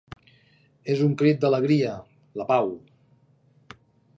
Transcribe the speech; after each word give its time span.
És 0.93 1.03
un 1.07 1.13
crit 1.19 1.43
d’alegria: 1.45 1.91
la 2.41 2.49
pau. 2.53 2.73